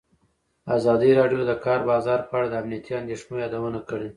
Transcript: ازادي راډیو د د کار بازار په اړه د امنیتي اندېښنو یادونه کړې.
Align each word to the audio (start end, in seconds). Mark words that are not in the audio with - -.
ازادي 0.77 1.11
راډیو 1.19 1.39
د 1.43 1.47
د 1.49 1.53
کار 1.65 1.79
بازار 1.91 2.19
په 2.29 2.33
اړه 2.37 2.47
د 2.49 2.53
امنیتي 2.61 2.91
اندېښنو 3.01 3.41
یادونه 3.43 3.79
کړې. 3.89 4.09